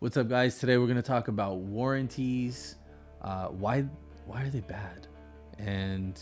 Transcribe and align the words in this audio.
What's 0.00 0.16
up, 0.16 0.30
guys? 0.30 0.58
Today 0.58 0.78
we're 0.78 0.86
gonna 0.86 1.02
talk 1.02 1.28
about 1.28 1.58
warranties. 1.58 2.76
Uh, 3.20 3.48
why 3.48 3.82
why 4.24 4.44
are 4.44 4.48
they 4.48 4.60
bad? 4.60 5.06
And 5.58 6.18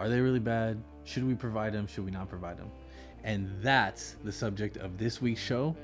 are 0.00 0.08
they 0.08 0.18
really 0.18 0.40
bad? 0.40 0.82
Should 1.04 1.24
we 1.24 1.36
provide 1.36 1.72
them? 1.72 1.86
Should 1.86 2.04
we 2.04 2.10
not 2.10 2.28
provide 2.28 2.58
them? 2.58 2.72
And 3.22 3.48
that's 3.62 4.16
the 4.24 4.32
subject 4.32 4.78
of 4.78 4.98
this 4.98 5.22
week's 5.22 5.40
show. 5.40 5.76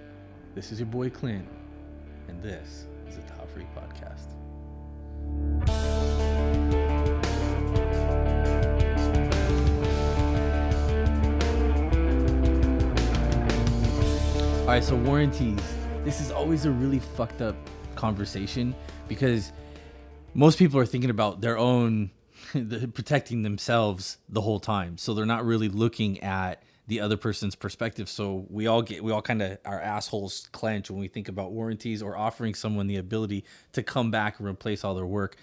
This 0.56 0.72
is 0.72 0.80
your 0.80 0.88
boy 0.88 1.08
Clint, 1.08 1.46
and 2.26 2.42
this 2.42 2.86
is 3.06 3.14
the 3.14 3.22
Top 3.22 3.48
Freak 3.50 3.68
Podcast. 3.76 4.32
All 14.62 14.66
right, 14.66 14.82
so 14.82 14.96
warranties. 14.96 15.75
This 16.06 16.20
is 16.20 16.30
always 16.30 16.66
a 16.66 16.70
really 16.70 17.00
fucked 17.00 17.42
up 17.42 17.56
conversation 17.96 18.76
because 19.08 19.50
most 20.34 20.56
people 20.56 20.78
are 20.78 20.86
thinking 20.86 21.10
about 21.10 21.40
their 21.40 21.58
own 21.58 22.12
protecting 22.94 23.42
themselves 23.42 24.18
the 24.28 24.40
whole 24.40 24.60
time. 24.60 24.98
So 24.98 25.14
they're 25.14 25.26
not 25.26 25.44
really 25.44 25.68
looking 25.68 26.22
at 26.22 26.62
the 26.86 27.00
other 27.00 27.16
person's 27.16 27.56
perspective. 27.56 28.08
So 28.08 28.46
we 28.48 28.68
all 28.68 28.82
get 28.82 29.02
we 29.02 29.10
all 29.10 29.20
kind 29.20 29.42
of 29.42 29.58
our 29.64 29.80
assholes 29.80 30.48
clench 30.52 30.92
when 30.92 31.00
we 31.00 31.08
think 31.08 31.26
about 31.26 31.50
warranties 31.50 32.02
or 32.02 32.16
offering 32.16 32.54
someone 32.54 32.86
the 32.86 32.98
ability 32.98 33.44
to 33.72 33.82
come 33.82 34.12
back 34.12 34.38
and 34.38 34.46
replace 34.46 34.84
all 34.84 34.94
their 34.94 35.04
work. 35.04 35.36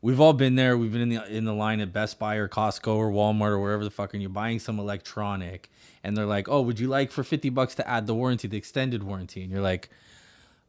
We've 0.00 0.20
all 0.20 0.32
been 0.32 0.54
there. 0.54 0.78
We've 0.78 0.90
been 0.90 1.02
in 1.02 1.08
the 1.10 1.26
in 1.30 1.44
the 1.44 1.52
line 1.52 1.80
at 1.80 1.92
Best 1.92 2.18
Buy 2.18 2.36
or 2.36 2.48
Costco 2.48 2.96
or 2.96 3.10
Walmart 3.10 3.50
or 3.50 3.58
wherever 3.58 3.84
the 3.84 3.90
fuck, 3.90 4.14
and 4.14 4.22
you're 4.22 4.30
buying 4.30 4.58
some 4.58 4.78
electronic, 4.78 5.68
and 6.08 6.16
they're 6.16 6.26
like, 6.26 6.48
"Oh, 6.48 6.62
would 6.62 6.80
you 6.80 6.88
like 6.88 7.12
for 7.12 7.22
fifty 7.22 7.50
bucks 7.50 7.74
to 7.76 7.88
add 7.88 8.06
the 8.06 8.14
warranty, 8.14 8.48
the 8.48 8.56
extended 8.56 9.02
warranty?" 9.02 9.42
And 9.42 9.52
you're 9.52 9.62
like, 9.62 9.90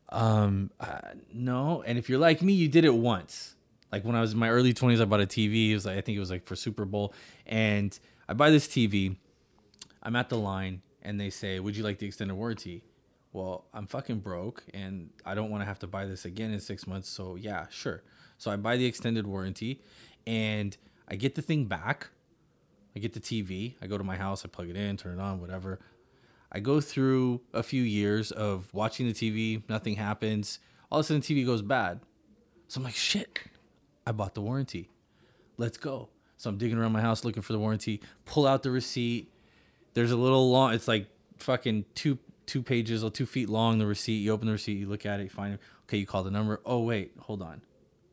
"Um, 0.09 0.69
uh, 0.79 0.99
no." 1.33 1.81
And 1.87 1.97
if 1.97 2.09
you're 2.09 2.19
like 2.19 2.41
me, 2.41 2.53
you 2.53 2.67
did 2.67 2.83
it 2.85 2.93
once. 2.93 3.55
Like 3.91 4.03
when 4.03 4.15
I 4.15 4.21
was 4.21 4.33
in 4.33 4.39
my 4.39 4.49
early 4.49 4.73
twenties, 4.73 5.01
I 5.01 5.05
bought 5.05 5.21
a 5.21 5.25
TV. 5.25 5.71
It 5.71 5.75
was 5.75 5.85
like 5.85 5.97
I 5.97 6.01
think 6.01 6.17
it 6.17 6.19
was 6.19 6.29
like 6.29 6.45
for 6.45 6.55
Super 6.55 6.85
Bowl, 6.85 7.13
and 7.47 7.97
I 8.27 8.33
buy 8.33 8.51
this 8.51 8.67
TV. 8.67 9.15
I'm 10.03 10.15
at 10.15 10.29
the 10.29 10.37
line, 10.37 10.81
and 11.01 11.19
they 11.19 11.29
say, 11.29 11.59
"Would 11.59 11.75
you 11.77 11.83
like 11.83 11.99
the 11.99 12.07
extended 12.07 12.35
warranty?" 12.35 12.83
Well, 13.31 13.65
I'm 13.73 13.87
fucking 13.87 14.19
broke, 14.19 14.63
and 14.73 15.11
I 15.25 15.35
don't 15.35 15.51
want 15.51 15.61
to 15.61 15.65
have 15.65 15.79
to 15.79 15.87
buy 15.87 16.05
this 16.05 16.25
again 16.25 16.51
in 16.51 16.59
six 16.59 16.85
months. 16.85 17.07
So 17.07 17.35
yeah, 17.35 17.67
sure. 17.69 18.03
So 18.37 18.49
I 18.51 18.55
buy 18.55 18.77
the 18.77 18.85
extended 18.85 19.27
warranty 19.27 19.81
and 20.25 20.75
I 21.07 21.15
get 21.15 21.35
the 21.35 21.41
thing 21.41 21.65
back. 21.65 22.09
I 22.95 22.99
get 22.99 23.13
the 23.13 23.19
TV. 23.19 23.75
I 23.81 23.87
go 23.87 23.97
to 23.97 24.03
my 24.03 24.17
house, 24.17 24.43
I 24.43 24.47
plug 24.47 24.69
it 24.69 24.75
in, 24.75 24.97
turn 24.97 25.19
it 25.19 25.21
on, 25.21 25.39
whatever. 25.39 25.79
I 26.51 26.59
go 26.59 26.81
through 26.81 27.41
a 27.53 27.61
few 27.61 27.83
years 27.83 28.31
of 28.31 28.73
watching 28.73 29.07
the 29.07 29.13
TV, 29.13 29.61
nothing 29.69 29.95
happens. 29.95 30.59
All 30.91 30.99
of 30.99 31.05
a 31.05 31.07
sudden, 31.07 31.21
the 31.21 31.27
TV 31.27 31.45
goes 31.45 31.61
bad. 31.61 31.99
So 32.67 32.79
I'm 32.79 32.83
like, 32.83 32.95
shit, 32.95 33.39
I 34.05 34.11
bought 34.11 34.33
the 34.33 34.41
warranty. 34.41 34.89
Let's 35.57 35.77
go. 35.77 36.09
So 36.37 36.49
I'm 36.49 36.57
digging 36.57 36.77
around 36.77 36.93
my 36.93 37.01
house 37.01 37.23
looking 37.23 37.43
for 37.43 37.53
the 37.53 37.59
warranty, 37.59 38.01
pull 38.25 38.47
out 38.47 38.63
the 38.63 38.71
receipt. 38.71 39.31
There's 39.93 40.11
a 40.11 40.17
little 40.17 40.49
long, 40.51 40.73
it's 40.73 40.87
like 40.87 41.07
fucking 41.37 41.85
two 41.95 42.17
two 42.45 42.63
pages 42.63 43.03
or 43.03 43.11
two 43.11 43.27
feet 43.27 43.47
long, 43.47 43.77
the 43.77 43.85
receipt. 43.85 44.17
You 44.17 44.31
open 44.31 44.47
the 44.47 44.53
receipt, 44.53 44.79
you 44.79 44.87
look 44.87 45.05
at 45.05 45.19
it, 45.19 45.23
you 45.23 45.29
find 45.29 45.53
it. 45.53 45.59
Okay, 45.83 45.97
you 45.97 46.07
call 46.07 46.23
the 46.23 46.31
number. 46.31 46.61
Oh, 46.65 46.79
wait, 46.79 47.11
hold 47.19 47.43
on 47.43 47.61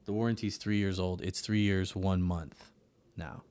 the 0.06 0.12
warranty's 0.12 0.56
three 0.56 0.78
years 0.78 0.98
old. 0.98 1.20
It's 1.20 1.40
three 1.40 1.60
years, 1.60 1.94
one 1.94 2.22
month 2.22 2.70
now. 3.16 3.42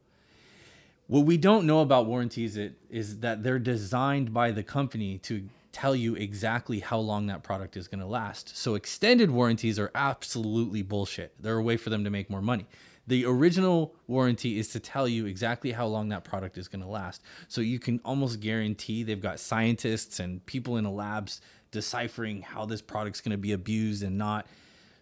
What 1.07 1.25
we 1.25 1.37
don't 1.37 1.67
know 1.67 1.81
about 1.81 2.07
warranties 2.07 2.57
is 2.89 3.19
that 3.19 3.43
they're 3.43 3.59
designed 3.59 4.33
by 4.33 4.49
the 4.49 4.63
company 4.63 5.19
to 5.19 5.47
tell 5.71 5.95
you 5.95 6.15
exactly 6.15 6.79
how 6.79 6.97
long 6.97 7.27
that 7.27 7.43
product 7.43 7.77
is 7.77 7.87
going 7.87 7.99
to 7.99 8.07
last. 8.07 8.57
So 8.57 8.73
extended 8.73 9.29
warranties 9.29 9.77
are 9.77 9.91
absolutely 9.93 10.81
bullshit. 10.81 11.33
They're 11.39 11.57
a 11.57 11.63
way 11.63 11.77
for 11.77 11.91
them 11.91 12.05
to 12.05 12.09
make 12.09 12.29
more 12.29 12.41
money. 12.41 12.65
The 13.05 13.23
original 13.25 13.93
warranty 14.07 14.57
is 14.57 14.69
to 14.69 14.79
tell 14.79 15.07
you 15.07 15.27
exactly 15.27 15.71
how 15.71 15.85
long 15.85 16.09
that 16.09 16.23
product 16.23 16.57
is 16.57 16.67
going 16.67 16.81
to 16.81 16.87
last. 16.87 17.21
So 17.49 17.61
you 17.61 17.77
can 17.77 17.99
almost 18.03 18.39
guarantee 18.39 19.03
they've 19.03 19.21
got 19.21 19.39
scientists 19.39 20.19
and 20.19 20.43
people 20.47 20.77
in 20.77 20.85
the 20.85 20.89
labs 20.89 21.39
deciphering 21.69 22.41
how 22.41 22.65
this 22.65 22.81
product's 22.81 23.21
going 23.21 23.33
to 23.33 23.37
be 23.37 23.51
abused 23.51 24.01
and 24.01 24.17
not 24.17 24.47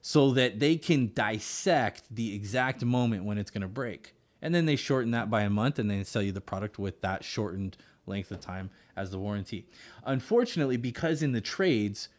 so 0.02 0.32
that 0.32 0.60
they 0.60 0.76
can 0.76 1.14
dissect 1.14 2.04
the 2.12 2.36
exact 2.36 2.84
moment 2.84 3.24
when 3.24 3.38
it's 3.38 3.52
going 3.52 3.62
to 3.62 3.70
break. 3.70 4.16
And 4.44 4.54
then 4.54 4.66
they 4.66 4.76
shorten 4.76 5.12
that 5.12 5.30
by 5.30 5.44
a 5.44 5.50
month 5.50 5.80
and 5.80 5.90
then 5.90 6.04
sell 6.04 6.22
you 6.22 6.34
the 6.34 6.42
product 6.42 6.78
with 6.78 7.00
that 7.00 7.24
shortened 7.24 7.78
length 8.06 8.30
of 8.30 8.42
time 8.42 8.70
as 8.96 9.10
the 9.10 9.18
warranty. 9.18 9.66
Unfortunately, 10.06 10.76
because 10.76 11.24
in 11.24 11.32
the 11.32 11.40
trades, 11.40 12.10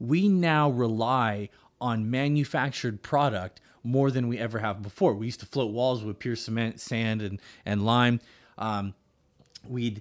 we 0.00 0.26
now 0.26 0.70
rely 0.70 1.50
on 1.82 2.10
manufactured 2.10 3.02
product 3.02 3.60
more 3.82 4.10
than 4.10 4.28
we 4.28 4.38
ever 4.38 4.60
have 4.60 4.80
before. 4.80 5.12
We 5.12 5.26
used 5.26 5.40
to 5.40 5.46
float 5.46 5.72
walls 5.72 6.02
with 6.02 6.18
pure 6.18 6.36
cement, 6.36 6.80
sand, 6.80 7.20
and, 7.20 7.38
and 7.66 7.84
lime. 7.84 8.20
Um, 8.56 8.94
we'd 9.68 10.00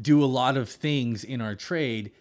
do 0.00 0.22
a 0.22 0.26
lot 0.26 0.58
of 0.58 0.68
things 0.68 1.24
in 1.24 1.40
our 1.40 1.54
trade 1.54 2.12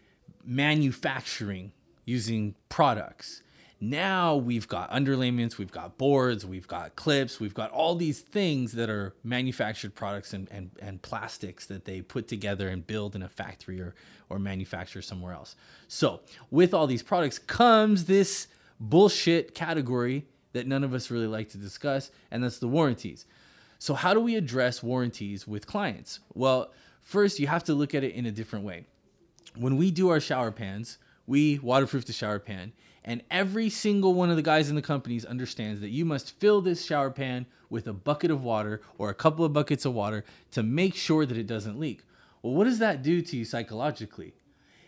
manufacturing 0.46 1.74
using 2.06 2.56
products. 2.70 3.44
Now 3.84 4.36
we've 4.36 4.68
got 4.68 4.92
underlayments, 4.92 5.58
we've 5.58 5.72
got 5.72 5.98
boards, 5.98 6.46
we've 6.46 6.68
got 6.68 6.96
clips, 6.96 7.40
we've 7.40 7.56
got 7.56 7.72
all 7.72 7.96
these 7.96 8.20
things 8.20 8.74
that 8.74 8.92
are 8.92 9.16
manufactured 9.24 9.96
products 9.96 10.34
and, 10.34 10.48
and, 10.52 10.70
and 10.80 11.02
plastics 11.02 11.66
that 11.66 11.86
they 11.86 12.02
put 12.02 12.28
together 12.28 12.70
and 12.70 12.86
build 12.86 13.16
in 13.16 13.24
a 13.24 13.28
factory 13.28 13.82
or, 13.82 13.96
or 14.30 14.38
manufacture 14.38 15.02
somewhere 15.02 15.34
else. 15.34 15.56
So, 15.88 16.22
with 16.52 16.76
all 16.76 16.86
these 16.86 17.02
products 17.02 17.40
comes 17.40 18.06
this 18.06 18.48
bullshit 18.80 19.56
category 19.56 20.28
that 20.54 20.68
none 20.68 20.84
of 20.84 20.94
us 20.94 21.10
really 21.10 21.28
like 21.28 21.50
to 21.50 21.58
discuss, 21.58 22.12
and 22.30 22.44
that's 22.44 22.60
the 22.60 22.68
warranties. 22.68 23.26
So, 23.80 23.96
how 23.96 24.14
do 24.14 24.20
we 24.20 24.36
address 24.36 24.84
warranties 24.84 25.48
with 25.48 25.66
clients? 25.66 26.20
Well, 26.36 26.72
first, 27.02 27.40
you 27.40 27.48
have 27.48 27.64
to 27.64 27.74
look 27.74 27.96
at 27.96 28.04
it 28.04 28.14
in 28.14 28.28
a 28.28 28.32
different 28.32 28.64
way. 28.64 28.86
When 29.56 29.76
we 29.76 29.90
do 29.90 30.10
our 30.10 30.20
shower 30.20 30.52
pans, 30.52 31.00
we 31.26 31.58
waterproof 31.58 32.06
the 32.06 32.14
shower 32.14 32.38
pan 32.38 32.74
and 33.04 33.24
every 33.32 33.70
single 33.70 34.14
one 34.14 34.30
of 34.30 34.36
the 34.36 34.42
guys 34.42 34.70
in 34.70 34.76
the 34.76 34.82
companies 34.82 35.26
understands 35.26 35.82
that 35.82 35.90
you 35.90 36.06
must 36.06 36.40
fill 36.40 36.62
this 36.62 36.86
shower 36.86 37.10
pan 37.10 37.46
with 37.70 37.88
a 37.88 37.94
bucket 37.94 38.30
of 38.30 38.44
water 38.44 38.82
or 38.98 39.10
a 39.10 39.16
couple 39.16 39.44
of 39.44 39.54
buckets 39.54 39.86
of 39.86 39.94
water 39.94 40.24
to 40.52 40.62
make 40.62 40.94
sure 40.94 41.26
that 41.26 41.38
it 41.38 41.48
doesn't 41.48 41.80
leak. 41.80 42.04
Well, 42.42 42.54
what 42.54 42.66
does 42.66 42.80
that 42.80 43.02
do 43.02 43.22
to 43.22 43.38
you 43.38 43.46
psychologically? 43.46 44.34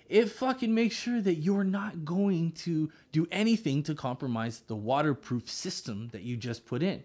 It 0.09 0.29
fucking 0.29 0.73
makes 0.73 0.95
sure 0.95 1.21
that 1.21 1.35
you're 1.35 1.63
not 1.63 2.05
going 2.05 2.51
to 2.51 2.91
do 3.11 3.27
anything 3.31 3.81
to 3.83 3.95
compromise 3.95 4.59
the 4.59 4.75
waterproof 4.75 5.49
system 5.49 6.09
that 6.11 6.21
you 6.21 6.37
just 6.37 6.65
put 6.65 6.83
in. 6.83 7.03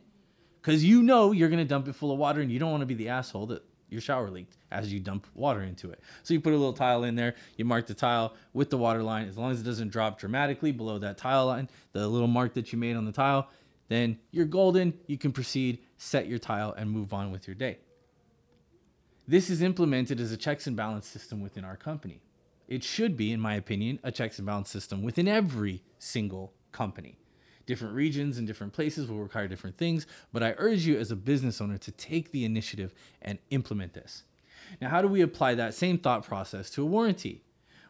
Because 0.61 0.85
you 0.85 1.03
know 1.03 1.33
you're 1.33 1.49
going 1.49 1.59
to 1.59 1.65
dump 1.65 1.89
it 1.89 1.95
full 1.95 2.13
of 2.13 2.19
water 2.19 2.41
and 2.41 2.51
you 2.51 2.59
don't 2.59 2.71
want 2.71 2.83
to 2.83 2.87
be 2.87 2.95
the 2.95 3.09
asshole 3.09 3.47
that 3.47 3.63
your 3.89 4.01
shower 4.01 4.31
leaked 4.31 4.57
as 4.71 4.93
you 4.93 5.01
dump 5.01 5.27
water 5.35 5.63
into 5.63 5.91
it. 5.91 6.01
So 6.23 6.35
you 6.35 6.41
put 6.41 6.53
a 6.53 6.57
little 6.57 6.73
tile 6.73 7.05
in 7.05 7.15
there, 7.15 7.35
you 7.57 7.65
mark 7.65 7.87
the 7.87 7.95
tile 7.95 8.35
with 8.53 8.71
the 8.71 8.79
water 8.79 9.03
line. 9.03 9.29
As 9.29 9.37
long 9.39 9.51
as 9.51 9.61
it 9.61 9.65
doesn't 9.65 9.89
drop 9.91 10.19
dramatically 10.19 10.73
below 10.73 10.99
that 10.99 11.19
tile 11.19 11.47
line, 11.47 11.69
the 11.93 12.07
little 12.07 12.29
mark 12.29 12.55
that 12.55 12.73
you 12.73 12.79
made 12.79 12.97
on 12.97 13.05
the 13.05 13.13
tile, 13.13 13.49
then 13.89 14.19
you're 14.31 14.47
golden. 14.47 14.95
You 15.07 15.19
can 15.19 15.33
proceed, 15.33 15.81
set 15.97 16.27
your 16.27 16.39
tile, 16.39 16.73
and 16.73 16.91
move 16.91 17.13
on 17.13 17.31
with 17.31 17.49
your 17.49 17.55
day. 17.55 17.79
This 19.27 19.51
is 19.51 19.61
implemented 19.61 20.21
as 20.21 20.33
a 20.33 20.37
checks 20.37 20.67
and 20.67 20.77
balance 20.77 21.07
system 21.07 21.41
within 21.41 21.65
our 21.65 21.77
company. 21.77 22.23
It 22.67 22.85
should 22.85 23.17
be, 23.17 23.33
in 23.33 23.41
my 23.41 23.55
opinion, 23.55 23.99
a 24.03 24.13
checks 24.13 24.39
and 24.39 24.47
balance 24.47 24.71
system 24.71 25.03
within 25.03 25.27
every 25.27 25.83
single 25.99 26.53
company. 26.73 27.19
Different 27.69 27.95
regions 27.95 28.39
and 28.39 28.47
different 28.47 28.73
places 28.73 29.11
will 29.11 29.19
require 29.19 29.47
different 29.47 29.77
things, 29.77 30.07
but 30.33 30.43
I 30.43 30.55
urge 30.57 30.87
you 30.87 30.99
as 30.99 31.11
a 31.11 31.17
business 31.17 31.61
owner 31.61 31.77
to 31.77 31.91
take 31.91 32.33
the 32.33 32.47
initiative 32.47 32.95
and 33.21 33.39
implement 33.51 33.93
this. 33.93 34.23
Now, 34.81 34.89
how 34.89 35.03
do 35.03 35.09
we 35.09 35.21
apply 35.21 35.55
that 35.57 35.75
same 35.75 35.99
thought 35.99 36.25
process 36.25 36.71
to 36.71 36.83
a 36.83 36.87
warranty? 36.87 37.43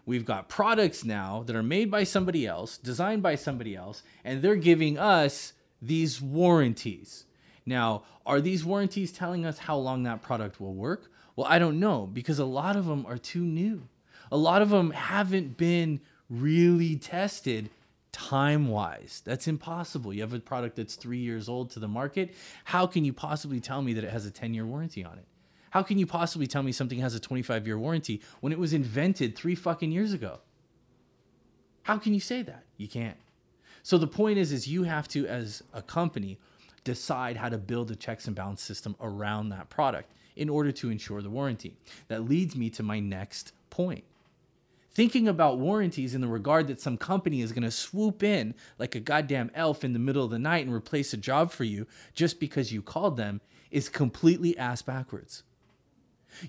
We've 0.04 0.24
got 0.24 0.48
products 0.48 1.04
now 1.04 1.44
that 1.46 1.54
are 1.54 1.62
made 1.62 1.92
by 1.92 2.02
somebody 2.02 2.44
else, 2.44 2.76
designed 2.76 3.22
by 3.22 3.36
somebody 3.36 3.76
else, 3.76 4.02
and 4.24 4.42
they're 4.42 4.56
giving 4.56 4.98
us 4.98 5.52
these 5.80 6.20
warranties. 6.20 7.26
Now, 7.64 8.02
are 8.26 8.40
these 8.40 8.64
warranties 8.64 9.12
telling 9.12 9.46
us 9.46 9.58
how 9.58 9.76
long 9.76 10.02
that 10.02 10.22
product 10.22 10.60
will 10.60 10.74
work? 10.74 11.08
Well, 11.36 11.46
I 11.46 11.60
don't 11.60 11.78
know 11.78 12.08
because 12.12 12.40
a 12.40 12.44
lot 12.44 12.74
of 12.74 12.86
them 12.86 13.06
are 13.06 13.16
too 13.16 13.42
new. 13.42 13.86
A 14.32 14.36
lot 14.36 14.60
of 14.60 14.70
them 14.70 14.90
haven't 14.90 15.56
been 15.56 16.00
really 16.28 16.96
tested 16.96 17.70
time 18.12 18.68
wise. 18.68 19.22
That's 19.24 19.48
impossible. 19.48 20.12
You 20.12 20.22
have 20.22 20.32
a 20.32 20.40
product 20.40 20.76
that's 20.76 20.96
three 20.96 21.18
years 21.18 21.48
old 21.48 21.70
to 21.70 21.80
the 21.80 21.88
market. 21.88 22.34
How 22.64 22.86
can 22.86 23.04
you 23.04 23.12
possibly 23.12 23.60
tell 23.60 23.82
me 23.82 23.92
that 23.94 24.04
it 24.04 24.10
has 24.10 24.26
a 24.26 24.30
10 24.30 24.54
year 24.54 24.66
warranty 24.66 25.04
on 25.04 25.18
it? 25.18 25.26
How 25.70 25.82
can 25.82 25.98
you 25.98 26.06
possibly 26.06 26.46
tell 26.46 26.62
me 26.62 26.72
something 26.72 26.98
has 27.00 27.14
a 27.14 27.20
25 27.20 27.66
year 27.66 27.78
warranty 27.78 28.22
when 28.40 28.52
it 28.52 28.58
was 28.58 28.72
invented 28.72 29.36
three 29.36 29.54
fucking 29.54 29.92
years 29.92 30.12
ago? 30.12 30.40
How 31.82 31.98
can 31.98 32.14
you 32.14 32.20
say 32.20 32.42
that? 32.42 32.64
You 32.76 32.88
can't. 32.88 33.16
So 33.82 33.96
the 33.96 34.06
point 34.06 34.38
is, 34.38 34.52
is 34.52 34.66
you 34.66 34.82
have 34.82 35.08
to, 35.08 35.26
as 35.26 35.62
a 35.72 35.80
company, 35.80 36.38
decide 36.84 37.36
how 37.36 37.48
to 37.48 37.58
build 37.58 37.90
a 37.90 37.96
checks 37.96 38.26
and 38.26 38.36
balance 38.36 38.62
system 38.62 38.96
around 39.00 39.50
that 39.50 39.70
product 39.70 40.12
in 40.36 40.48
order 40.48 40.72
to 40.72 40.90
ensure 40.90 41.22
the 41.22 41.30
warranty. 41.30 41.74
That 42.08 42.28
leads 42.28 42.56
me 42.56 42.70
to 42.70 42.82
my 42.82 43.00
next 43.00 43.52
point 43.70 44.04
thinking 44.98 45.28
about 45.28 45.60
warranties 45.60 46.12
in 46.12 46.20
the 46.20 46.26
regard 46.26 46.66
that 46.66 46.80
some 46.80 46.96
company 46.96 47.40
is 47.40 47.52
going 47.52 47.62
to 47.62 47.70
swoop 47.70 48.20
in 48.20 48.52
like 48.80 48.96
a 48.96 49.00
goddamn 49.00 49.48
elf 49.54 49.84
in 49.84 49.92
the 49.92 49.98
middle 50.00 50.24
of 50.24 50.30
the 50.32 50.38
night 50.40 50.66
and 50.66 50.74
replace 50.74 51.12
a 51.12 51.16
job 51.16 51.52
for 51.52 51.62
you 51.62 51.86
just 52.16 52.40
because 52.40 52.72
you 52.72 52.82
called 52.82 53.16
them 53.16 53.40
is 53.70 53.88
completely 53.88 54.58
ass 54.58 54.82
backwards. 54.82 55.44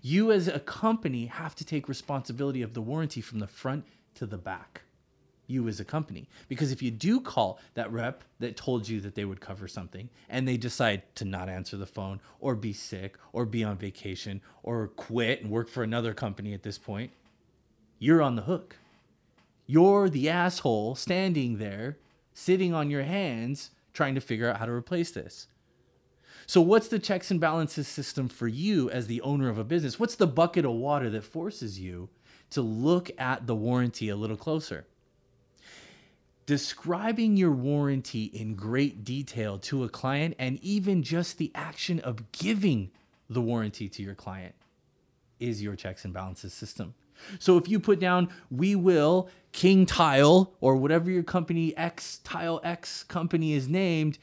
You, 0.01 0.31
as 0.31 0.47
a 0.47 0.59
company, 0.59 1.27
have 1.27 1.53
to 1.57 1.63
take 1.63 1.87
responsibility 1.87 2.63
of 2.63 2.73
the 2.73 2.81
warranty 2.81 3.21
from 3.21 3.37
the 3.37 3.45
front 3.45 3.85
to 4.15 4.25
the 4.25 4.39
back. 4.39 4.81
You, 5.45 5.67
as 5.67 5.79
a 5.79 5.85
company. 5.85 6.27
Because 6.47 6.71
if 6.71 6.81
you 6.81 6.89
do 6.89 7.21
call 7.21 7.59
that 7.75 7.91
rep 7.91 8.23
that 8.39 8.57
told 8.57 8.89
you 8.89 8.99
that 9.01 9.13
they 9.13 9.25
would 9.25 9.41
cover 9.41 9.67
something 9.67 10.09
and 10.27 10.47
they 10.47 10.57
decide 10.57 11.03
to 11.17 11.25
not 11.25 11.49
answer 11.49 11.77
the 11.77 11.85
phone 11.85 12.19
or 12.39 12.55
be 12.55 12.73
sick 12.73 13.15
or 13.31 13.45
be 13.45 13.63
on 13.63 13.77
vacation 13.77 14.41
or 14.63 14.87
quit 14.87 15.43
and 15.43 15.51
work 15.51 15.69
for 15.69 15.83
another 15.83 16.15
company 16.15 16.55
at 16.55 16.63
this 16.63 16.79
point, 16.79 17.11
you're 17.99 18.21
on 18.21 18.35
the 18.35 18.43
hook. 18.43 18.77
You're 19.67 20.09
the 20.09 20.29
asshole 20.29 20.95
standing 20.95 21.57
there, 21.57 21.97
sitting 22.33 22.73
on 22.73 22.89
your 22.89 23.03
hands, 23.03 23.69
trying 23.93 24.15
to 24.15 24.21
figure 24.21 24.49
out 24.49 24.57
how 24.57 24.65
to 24.65 24.71
replace 24.71 25.11
this. 25.11 25.47
So, 26.47 26.61
what's 26.61 26.87
the 26.87 26.97
checks 26.97 27.29
and 27.29 27.39
balances 27.39 27.87
system 27.87 28.27
for 28.27 28.47
you 28.47 28.89
as 28.89 29.05
the 29.05 29.21
owner 29.21 29.49
of 29.49 29.59
a 29.59 29.63
business? 29.63 29.99
What's 29.99 30.15
the 30.15 30.25
bucket 30.25 30.65
of 30.65 30.71
water 30.71 31.09
that 31.11 31.23
forces 31.23 31.79
you 31.79 32.09
to 32.49 32.61
look 32.63 33.11
at 33.19 33.45
the 33.45 33.53
warranty 33.53 34.09
a 34.09 34.15
little 34.15 34.37
closer? 34.37 34.87
Describing 36.47 37.37
your 37.37 37.51
warranty 37.51 38.23
in 38.23 38.55
great 38.55 39.03
detail 39.03 39.59
to 39.59 39.83
a 39.83 39.89
client 39.89 40.33
and 40.39 40.57
even 40.63 41.03
just 41.03 41.37
the 41.37 41.51
action 41.53 41.99
of 41.99 42.31
giving 42.31 42.89
the 43.29 43.41
warranty 43.41 43.87
to 43.87 44.01
your 44.01 44.15
client 44.15 44.55
is 45.39 45.61
your 45.61 45.75
checks 45.75 46.05
and 46.05 46.13
balances 46.15 46.51
system. 46.51 46.95
So 47.39 47.57
if 47.57 47.67
you 47.67 47.79
put 47.79 47.99
down, 47.99 48.29
we 48.49 48.75
will 48.75 49.29
King 49.51 49.85
Tile 49.85 50.53
or 50.61 50.75
whatever 50.75 51.09
your 51.09 51.23
company 51.23 51.75
X 51.77 52.19
Tile 52.23 52.61
X 52.63 53.03
company 53.03 53.53
is 53.53 53.67
named, 53.67 54.17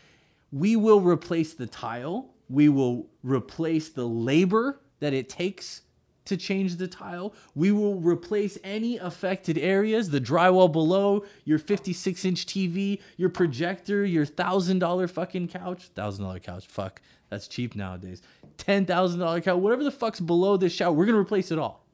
we 0.52 0.76
will 0.76 1.00
replace 1.00 1.54
the 1.54 1.66
tile. 1.66 2.31
We 2.48 2.69
will 2.69 3.08
replace 3.22 3.88
the 3.88 4.06
labor 4.06 4.81
that 5.00 5.12
it 5.12 5.28
takes 5.28 5.82
to 6.26 6.37
change 6.37 6.76
the 6.76 6.88
tile. 6.88 7.34
We 7.54 7.72
will 7.72 8.00
replace 8.00 8.58
any 8.62 8.98
affected 8.98 9.58
areas, 9.58 10.10
the 10.10 10.20
drywall 10.20 10.70
below, 10.70 11.25
your 11.44 11.58
56 11.58 12.25
inch 12.25 12.46
TV, 12.46 13.00
your 13.16 13.31
projector, 13.31 14.04
your 14.04 14.26
$1,000 14.26 15.10
fucking 15.10 15.48
couch. 15.48 15.88
$1,000 15.94 16.43
couch, 16.43 16.66
fuck. 16.66 17.00
That's 17.31 17.48
cheap 17.48 17.75
nowadays. 17.75 18.22
$10,000 18.58 19.44
couch, 19.44 19.58
whatever 19.58 19.84
the 19.84 19.90
fuck's 19.90 20.20
below 20.20 20.56
this 20.56 20.72
shower, 20.72 20.93
we're 20.93 21.06
to 21.06 21.16
replace 21.16 21.50
it 21.50 21.58
all. 21.58 21.85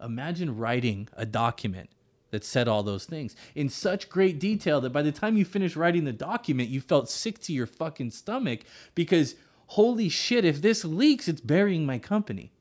Imagine 0.00 0.56
writing 0.56 1.08
a 1.14 1.24
document 1.26 1.90
that 2.30 2.44
said 2.44 2.68
all 2.68 2.82
those 2.82 3.04
things 3.04 3.34
in 3.54 3.68
such 3.68 4.08
great 4.08 4.38
detail 4.38 4.80
that 4.80 4.92
by 4.92 5.02
the 5.02 5.12
time 5.12 5.36
you 5.36 5.44
finished 5.44 5.76
writing 5.76 6.04
the 6.04 6.12
document, 6.12 6.68
you 6.68 6.80
felt 6.80 7.08
sick 7.08 7.38
to 7.40 7.52
your 7.52 7.66
fucking 7.66 8.10
stomach 8.10 8.60
because 8.94 9.36
holy 9.68 10.08
shit, 10.08 10.44
if 10.44 10.60
this 10.60 10.84
leaks, 10.84 11.28
it's 11.28 11.40
burying 11.40 11.86
my 11.86 11.98
company. 11.98 12.52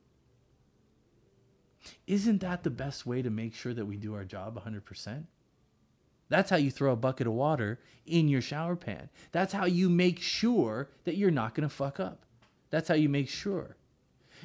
Isn't 2.07 2.41
that 2.41 2.63
the 2.63 2.69
best 2.69 3.05
way 3.05 3.21
to 3.21 3.29
make 3.29 3.53
sure 3.53 3.73
that 3.73 3.85
we 3.85 3.97
do 3.97 4.13
our 4.13 4.23
job 4.23 4.61
100%? 4.63 5.23
That's 6.29 6.49
how 6.49 6.57
you 6.57 6.71
throw 6.71 6.93
a 6.93 6.95
bucket 6.95 7.27
of 7.27 7.33
water 7.33 7.79
in 8.05 8.27
your 8.27 8.41
shower 8.41 8.75
pan. 8.75 9.09
That's 9.31 9.53
how 9.53 9.65
you 9.65 9.89
make 9.89 10.19
sure 10.19 10.89
that 11.03 11.17
you're 11.17 11.31
not 11.31 11.53
going 11.53 11.67
to 11.67 11.73
fuck 11.73 11.99
up. 11.99 12.25
That's 12.69 12.87
how 12.87 12.95
you 12.95 13.09
make 13.09 13.29
sure. 13.29 13.75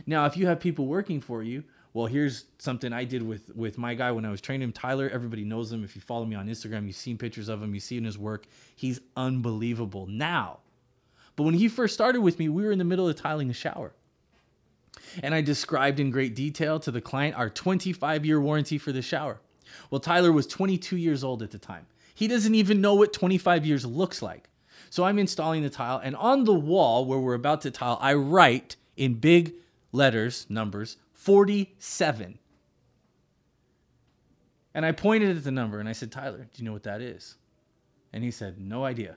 Now, 0.06 0.26
if 0.26 0.36
you 0.36 0.46
have 0.46 0.60
people 0.60 0.86
working 0.86 1.20
for 1.20 1.42
you 1.42 1.64
well 1.92 2.06
here's 2.06 2.44
something 2.58 2.92
i 2.92 3.04
did 3.04 3.22
with 3.22 3.54
with 3.54 3.78
my 3.78 3.94
guy 3.94 4.10
when 4.10 4.24
i 4.24 4.30
was 4.30 4.40
training 4.40 4.62
him. 4.68 4.72
Tyler 4.72 5.08
everybody 5.12 5.44
knows 5.44 5.72
him. 5.72 5.84
If 5.84 5.94
you 5.94 6.02
follow 6.02 6.24
me 6.24 6.36
on 6.36 6.48
instagram 6.48 6.86
you've 6.86 6.96
seen 6.96 7.18
pictures 7.18 7.48
of 7.48 7.62
him. 7.62 7.74
You've 7.74 7.82
seen 7.82 8.04
his 8.04 8.18
work. 8.18 8.46
He's 8.76 9.00
unbelievable. 9.16 10.06
Now 10.06 10.58
but 11.36 11.44
when 11.44 11.54
he 11.54 11.68
first 11.68 11.94
started 11.94 12.20
with 12.20 12.38
me 12.38 12.48
we 12.48 12.64
were 12.64 12.72
in 12.72 12.78
the 12.78 12.84
middle 12.84 13.08
of 13.08 13.16
tiling 13.16 13.50
a 13.50 13.54
shower. 13.54 13.92
And 15.22 15.34
i 15.34 15.40
described 15.40 16.00
in 16.00 16.10
great 16.10 16.34
detail 16.34 16.78
to 16.80 16.90
the 16.90 17.00
client 17.00 17.36
our 17.36 17.50
25 17.50 18.24
year 18.24 18.40
warranty 18.40 18.78
for 18.78 18.92
the 18.92 19.02
shower. 19.02 19.40
Well 19.90 20.00
tyler 20.00 20.32
was 20.32 20.46
22 20.46 20.96
years 20.96 21.24
old 21.24 21.42
at 21.42 21.50
the 21.50 21.58
time. 21.58 21.86
He 22.14 22.28
doesn't 22.28 22.54
even 22.54 22.80
know 22.80 22.94
what 22.94 23.12
25 23.12 23.64
years 23.64 23.86
looks 23.86 24.22
like. 24.22 24.48
So 24.90 25.04
i'm 25.04 25.18
installing 25.18 25.62
the 25.62 25.70
tile 25.70 26.00
and 26.02 26.16
on 26.16 26.44
the 26.44 26.54
wall 26.54 27.04
where 27.04 27.18
we're 27.18 27.34
about 27.34 27.62
to 27.62 27.70
tile 27.70 27.98
i 28.00 28.12
write 28.14 28.76
in 28.96 29.14
big 29.14 29.54
letters 29.92 30.46
numbers 30.48 30.96
47. 31.20 32.38
And 34.72 34.86
I 34.86 34.92
pointed 34.92 35.36
at 35.36 35.44
the 35.44 35.50
number 35.50 35.78
and 35.78 35.88
I 35.88 35.92
said, 35.92 36.10
Tyler, 36.10 36.38
do 36.38 36.62
you 36.62 36.64
know 36.64 36.72
what 36.72 36.84
that 36.84 37.02
is? 37.02 37.36
And 38.12 38.24
he 38.24 38.30
said, 38.30 38.58
No 38.58 38.84
idea. 38.84 39.16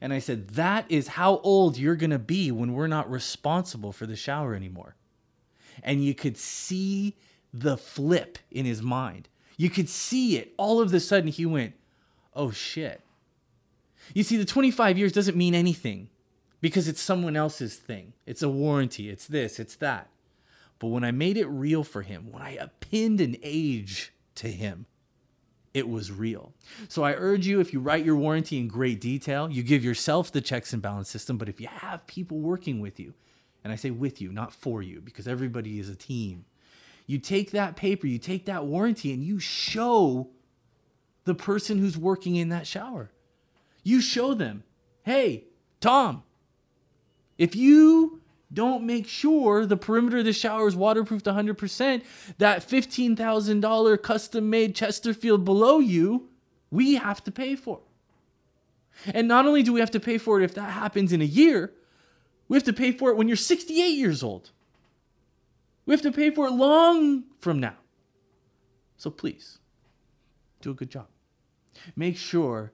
And 0.00 0.12
I 0.12 0.20
said, 0.20 0.48
That 0.50 0.86
is 0.88 1.08
how 1.08 1.38
old 1.38 1.76
you're 1.76 1.96
going 1.96 2.10
to 2.10 2.18
be 2.18 2.50
when 2.50 2.72
we're 2.72 2.86
not 2.86 3.10
responsible 3.10 3.92
for 3.92 4.06
the 4.06 4.16
shower 4.16 4.54
anymore. 4.54 4.96
And 5.82 6.02
you 6.02 6.14
could 6.14 6.38
see 6.38 7.16
the 7.52 7.76
flip 7.76 8.38
in 8.50 8.64
his 8.64 8.80
mind. 8.80 9.28
You 9.58 9.68
could 9.68 9.90
see 9.90 10.38
it. 10.38 10.54
All 10.56 10.80
of 10.80 10.94
a 10.94 11.00
sudden, 11.00 11.28
he 11.28 11.44
went, 11.44 11.74
Oh 12.34 12.50
shit. 12.50 13.02
You 14.14 14.22
see, 14.22 14.38
the 14.38 14.46
25 14.46 14.96
years 14.96 15.12
doesn't 15.12 15.36
mean 15.36 15.54
anything 15.54 16.08
because 16.62 16.88
it's 16.88 17.02
someone 17.02 17.36
else's 17.36 17.76
thing. 17.76 18.14
It's 18.24 18.42
a 18.42 18.48
warranty, 18.48 19.10
it's 19.10 19.26
this, 19.26 19.60
it's 19.60 19.76
that. 19.76 20.08
But 20.82 20.88
when 20.88 21.04
I 21.04 21.12
made 21.12 21.36
it 21.36 21.46
real 21.46 21.84
for 21.84 22.02
him, 22.02 22.32
when 22.32 22.42
I 22.42 22.58
pinned 22.80 23.20
an 23.20 23.36
age 23.40 24.12
to 24.34 24.48
him, 24.48 24.86
it 25.72 25.88
was 25.88 26.10
real. 26.10 26.54
So 26.88 27.04
I 27.04 27.12
urge 27.12 27.46
you 27.46 27.60
if 27.60 27.72
you 27.72 27.78
write 27.78 28.04
your 28.04 28.16
warranty 28.16 28.58
in 28.58 28.66
great 28.66 29.00
detail, 29.00 29.48
you 29.48 29.62
give 29.62 29.84
yourself 29.84 30.32
the 30.32 30.40
checks 30.40 30.72
and 30.72 30.82
balance 30.82 31.08
system. 31.08 31.38
But 31.38 31.48
if 31.48 31.60
you 31.60 31.68
have 31.68 32.04
people 32.08 32.40
working 32.40 32.80
with 32.80 32.98
you, 32.98 33.14
and 33.62 33.72
I 33.72 33.76
say 33.76 33.92
with 33.92 34.20
you, 34.20 34.32
not 34.32 34.52
for 34.52 34.82
you, 34.82 35.00
because 35.00 35.28
everybody 35.28 35.78
is 35.78 35.88
a 35.88 35.94
team, 35.94 36.46
you 37.06 37.18
take 37.18 37.52
that 37.52 37.76
paper, 37.76 38.08
you 38.08 38.18
take 38.18 38.46
that 38.46 38.66
warranty, 38.66 39.12
and 39.12 39.22
you 39.22 39.38
show 39.38 40.30
the 41.26 41.34
person 41.36 41.78
who's 41.78 41.96
working 41.96 42.34
in 42.34 42.48
that 42.48 42.66
shower. 42.66 43.12
You 43.84 44.00
show 44.00 44.34
them, 44.34 44.64
hey, 45.04 45.44
Tom, 45.80 46.24
if 47.38 47.54
you 47.54 48.21
don't 48.52 48.84
make 48.84 49.06
sure 49.06 49.64
the 49.66 49.76
perimeter 49.76 50.18
of 50.18 50.24
the 50.24 50.32
shower 50.32 50.68
is 50.68 50.76
waterproofed 50.76 51.26
100%, 51.26 52.02
that 52.38 52.66
$15,000 52.66 54.02
custom 54.02 54.50
made 54.50 54.74
Chesterfield 54.74 55.44
below 55.44 55.78
you, 55.78 56.28
we 56.70 56.94
have 56.94 57.22
to 57.24 57.30
pay 57.30 57.56
for. 57.56 57.80
And 59.14 59.26
not 59.26 59.46
only 59.46 59.62
do 59.62 59.72
we 59.72 59.80
have 59.80 59.90
to 59.92 60.00
pay 60.00 60.18
for 60.18 60.40
it 60.40 60.44
if 60.44 60.54
that 60.54 60.70
happens 60.70 61.12
in 61.12 61.22
a 61.22 61.26
year, 61.26 61.72
we 62.48 62.56
have 62.56 62.64
to 62.64 62.72
pay 62.72 62.92
for 62.92 63.10
it 63.10 63.16
when 63.16 63.28
you're 63.28 63.36
68 63.36 63.88
years 63.88 64.22
old. 64.22 64.50
We 65.86 65.92
have 65.92 66.02
to 66.02 66.12
pay 66.12 66.30
for 66.30 66.46
it 66.46 66.52
long 66.52 67.24
from 67.40 67.58
now. 67.58 67.76
So 68.96 69.10
please, 69.10 69.58
do 70.60 70.70
a 70.70 70.74
good 70.74 70.90
job. 70.90 71.06
Make 71.96 72.16
sure 72.16 72.72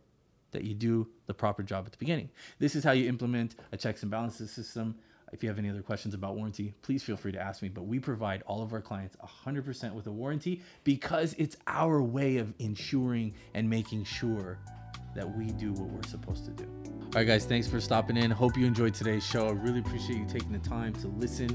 that 0.50 0.64
you 0.64 0.74
do 0.74 1.08
the 1.26 1.34
proper 1.34 1.62
job 1.62 1.86
at 1.86 1.92
the 1.92 1.98
beginning. 1.98 2.30
This 2.58 2.74
is 2.74 2.84
how 2.84 2.92
you 2.92 3.08
implement 3.08 3.54
a 3.72 3.76
checks 3.76 4.02
and 4.02 4.10
balances 4.10 4.50
system 4.50 4.96
if 5.32 5.42
you 5.42 5.48
have 5.48 5.58
any 5.58 5.68
other 5.68 5.82
questions 5.82 6.14
about 6.14 6.36
warranty, 6.36 6.74
please 6.82 7.02
feel 7.02 7.16
free 7.16 7.32
to 7.32 7.40
ask 7.40 7.62
me. 7.62 7.68
But 7.68 7.86
we 7.86 7.98
provide 7.98 8.42
all 8.46 8.62
of 8.62 8.72
our 8.72 8.80
clients 8.80 9.16
100% 9.44 9.92
with 9.92 10.06
a 10.06 10.12
warranty 10.12 10.62
because 10.84 11.34
it's 11.38 11.56
our 11.66 12.02
way 12.02 12.38
of 12.38 12.52
ensuring 12.58 13.34
and 13.54 13.68
making 13.68 14.04
sure 14.04 14.58
that 15.14 15.36
we 15.36 15.46
do 15.46 15.72
what 15.72 15.90
we're 15.90 16.08
supposed 16.08 16.44
to 16.44 16.50
do. 16.52 16.64
All 16.64 17.10
right, 17.14 17.26
guys, 17.26 17.44
thanks 17.44 17.66
for 17.66 17.80
stopping 17.80 18.16
in. 18.16 18.30
Hope 18.30 18.56
you 18.56 18.66
enjoyed 18.66 18.94
today's 18.94 19.26
show. 19.26 19.48
I 19.48 19.52
really 19.52 19.80
appreciate 19.80 20.18
you 20.18 20.26
taking 20.26 20.52
the 20.52 20.58
time 20.58 20.92
to 20.94 21.08
listen 21.08 21.48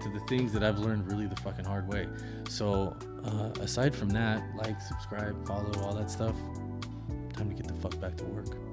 to 0.00 0.08
the 0.08 0.20
things 0.28 0.52
that 0.52 0.62
I've 0.62 0.78
learned 0.78 1.10
really 1.10 1.26
the 1.26 1.36
fucking 1.36 1.64
hard 1.64 1.88
way. 1.88 2.06
So, 2.48 2.96
uh, 3.24 3.60
aside 3.60 3.94
from 3.94 4.08
that, 4.10 4.42
like, 4.56 4.80
subscribe, 4.80 5.46
follow, 5.46 5.72
all 5.82 5.94
that 5.94 6.10
stuff. 6.10 6.36
Time 7.34 7.48
to 7.48 7.54
get 7.54 7.66
the 7.66 7.74
fuck 7.74 8.00
back 8.00 8.16
to 8.16 8.24
work. 8.24 8.67